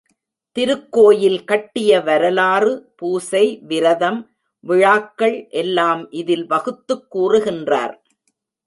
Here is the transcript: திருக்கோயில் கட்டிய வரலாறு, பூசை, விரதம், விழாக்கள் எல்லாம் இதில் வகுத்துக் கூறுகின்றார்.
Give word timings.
திருக்கோயில் 0.57 1.43
கட்டிய 1.43 2.01
வரலாறு, 2.01 2.93
பூசை, 2.95 3.59
விரதம், 3.61 4.31
விழாக்கள் 4.59 5.47
எல்லாம் 5.49 6.11
இதில் 6.11 6.47
வகுத்துக் 6.47 7.15
கூறுகின்றார். 7.15 7.95